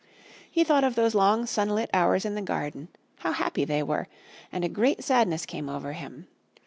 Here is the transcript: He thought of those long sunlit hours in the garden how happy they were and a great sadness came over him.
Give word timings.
He 0.49 0.63
thought 0.63 0.83
of 0.83 0.95
those 0.95 1.13
long 1.13 1.45
sunlit 1.45 1.87
hours 1.93 2.25
in 2.25 2.33
the 2.33 2.41
garden 2.41 2.87
how 3.17 3.33
happy 3.33 3.65
they 3.65 3.83
were 3.83 4.07
and 4.51 4.63
a 4.63 4.67
great 4.67 5.03
sadness 5.03 5.45
came 5.45 5.69
over 5.69 5.93
him. 5.93 6.25